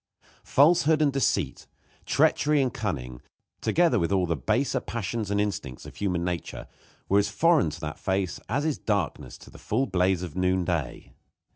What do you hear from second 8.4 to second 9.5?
as is darkness